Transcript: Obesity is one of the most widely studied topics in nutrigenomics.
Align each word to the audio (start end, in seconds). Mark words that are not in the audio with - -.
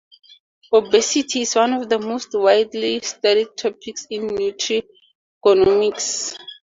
Obesity 0.73 1.41
is 1.41 1.53
one 1.53 1.73
of 1.73 1.87
the 1.87 1.99
most 1.99 2.29
widely 2.33 2.99
studied 3.01 3.49
topics 3.55 4.07
in 4.09 4.29
nutrigenomics. 4.29 6.35